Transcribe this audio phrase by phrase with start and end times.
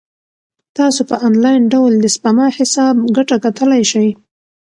[0.77, 4.09] تاسو په انلاین ډول د سپما حساب ګټه کتلای شئ.